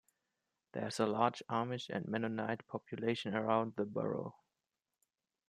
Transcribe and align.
There 0.71 0.87
is 0.87 0.99
a 0.99 1.05
large 1.05 1.43
Amish 1.47 1.87
and 1.89 2.07
Mennonite 2.07 2.65
population 2.67 3.35
around 3.35 3.75
the 3.75 3.85
borough. 3.85 4.33